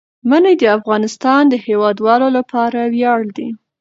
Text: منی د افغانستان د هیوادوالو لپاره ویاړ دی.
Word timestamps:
منی 0.29 0.55
د 0.61 0.63
افغانستان 0.77 1.41
د 1.49 1.53
هیوادوالو 1.65 2.27
لپاره 2.37 2.79
ویاړ 2.93 3.21
دی. 3.37 3.49